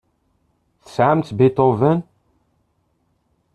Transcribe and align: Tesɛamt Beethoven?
Tesɛamt 0.83 1.29
Beethoven? 1.37 1.99